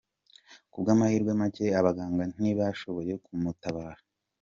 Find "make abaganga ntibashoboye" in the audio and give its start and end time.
1.41-3.13